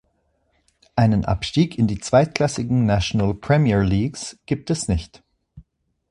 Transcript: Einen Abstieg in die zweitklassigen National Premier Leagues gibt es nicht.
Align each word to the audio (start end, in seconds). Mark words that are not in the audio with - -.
Einen 0.95 1.25
Abstieg 1.25 1.77
in 1.77 1.85
die 1.85 1.99
zweitklassigen 1.99 2.87
National 2.87 3.35
Premier 3.35 3.83
Leagues 3.83 4.39
gibt 4.47 4.71
es 4.71 4.87
nicht. 4.87 5.21